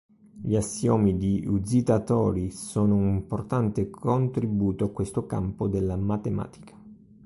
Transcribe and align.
Gli 0.41 0.55
assiomi 0.55 1.15
di 1.15 1.45
Huzita-Hatori 1.45 2.49
sono 2.49 2.95
un 2.95 3.09
importante 3.09 3.91
contributo 3.91 4.85
a 4.85 4.89
questo 4.91 5.27
campo 5.27 5.67
della 5.67 5.95
matematica. 5.95 6.75